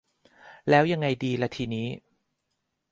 [0.69, 1.87] แล้วยังไงดีล่ะทีนี้